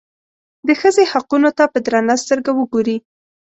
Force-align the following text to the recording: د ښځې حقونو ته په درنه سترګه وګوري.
د 0.67 0.69
ښځې 0.81 1.03
حقونو 1.11 1.49
ته 1.57 1.63
په 1.73 1.77
درنه 1.85 2.15
سترګه 2.23 2.51
وګوري. 2.59 2.97